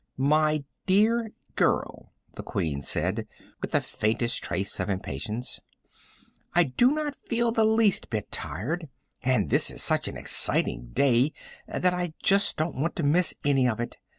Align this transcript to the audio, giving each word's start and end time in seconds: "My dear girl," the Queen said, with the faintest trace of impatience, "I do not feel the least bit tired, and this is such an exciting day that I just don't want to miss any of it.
"My 0.17 0.63
dear 0.87 1.29
girl," 1.55 2.11
the 2.33 2.41
Queen 2.41 2.81
said, 2.81 3.27
with 3.61 3.69
the 3.69 3.81
faintest 3.81 4.43
trace 4.43 4.79
of 4.79 4.89
impatience, 4.89 5.59
"I 6.55 6.63
do 6.63 6.89
not 6.89 7.15
feel 7.27 7.51
the 7.51 7.65
least 7.65 8.09
bit 8.09 8.31
tired, 8.31 8.89
and 9.21 9.51
this 9.51 9.69
is 9.69 9.83
such 9.83 10.07
an 10.07 10.17
exciting 10.17 10.89
day 10.93 11.33
that 11.67 11.93
I 11.93 12.15
just 12.23 12.57
don't 12.57 12.81
want 12.81 12.95
to 12.95 13.03
miss 13.03 13.35
any 13.45 13.67
of 13.67 13.79
it. 13.79 13.97